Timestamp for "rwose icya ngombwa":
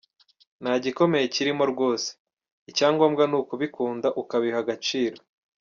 1.71-3.23